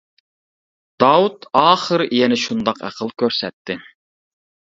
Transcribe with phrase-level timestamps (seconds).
[1.03, 3.79] داۋۇت ئاخىر يەنە شۇنداق ئەقىل كۆرسەتتى.